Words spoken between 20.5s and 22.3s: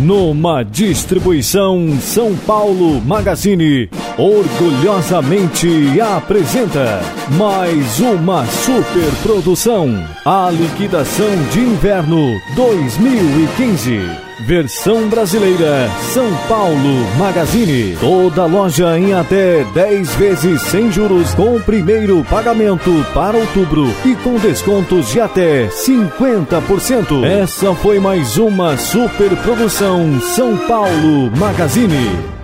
sem juros com primeiro